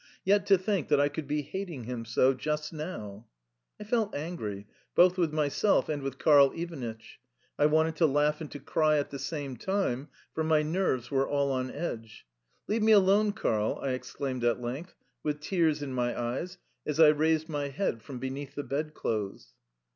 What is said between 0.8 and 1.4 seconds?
that I could